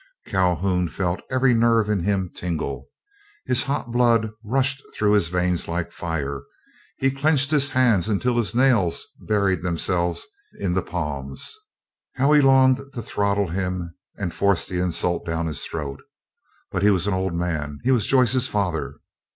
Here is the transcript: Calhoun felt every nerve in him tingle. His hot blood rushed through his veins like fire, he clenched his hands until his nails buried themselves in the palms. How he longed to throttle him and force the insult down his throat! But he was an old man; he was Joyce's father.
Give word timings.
Calhoun 0.25 0.87
felt 0.87 1.21
every 1.29 1.53
nerve 1.53 1.87
in 1.87 1.99
him 1.99 2.31
tingle. 2.33 2.87
His 3.45 3.61
hot 3.61 3.91
blood 3.91 4.31
rushed 4.43 4.81
through 4.95 5.11
his 5.11 5.27
veins 5.27 5.67
like 5.67 5.91
fire, 5.91 6.41
he 6.97 7.11
clenched 7.11 7.51
his 7.51 7.69
hands 7.69 8.09
until 8.09 8.35
his 8.35 8.55
nails 8.55 9.05
buried 9.19 9.61
themselves 9.61 10.25
in 10.59 10.73
the 10.73 10.81
palms. 10.81 11.55
How 12.15 12.31
he 12.31 12.41
longed 12.41 12.81
to 12.95 13.01
throttle 13.03 13.49
him 13.49 13.93
and 14.17 14.33
force 14.33 14.67
the 14.67 14.79
insult 14.79 15.23
down 15.23 15.45
his 15.45 15.63
throat! 15.67 16.01
But 16.71 16.81
he 16.81 16.89
was 16.89 17.05
an 17.05 17.13
old 17.13 17.35
man; 17.35 17.77
he 17.83 17.91
was 17.91 18.07
Joyce's 18.07 18.47
father. 18.47 18.95